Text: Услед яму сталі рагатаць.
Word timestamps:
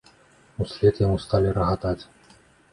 Услед 0.65 1.03
яму 1.05 1.21
сталі 1.27 1.55
рагатаць. 1.61 1.97